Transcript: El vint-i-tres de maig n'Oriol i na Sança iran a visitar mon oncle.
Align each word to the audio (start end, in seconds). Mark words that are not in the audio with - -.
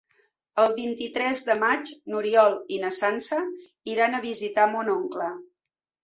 El 0.61 0.71
vint-i-tres 0.77 1.41
de 1.49 1.55
maig 1.63 1.91
n'Oriol 2.13 2.55
i 2.77 2.79
na 2.85 2.89
Sança 2.95 3.41
iran 3.97 4.17
a 4.17 4.23
visitar 4.25 4.65
mon 4.73 4.91
oncle. 4.95 5.29